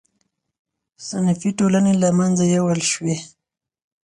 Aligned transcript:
صنفي 1.07 1.49
ټولنې 1.59 1.93
له 2.03 2.09
منځه 2.19 2.43
یووړل 2.55 2.83
شوې. 2.91 3.15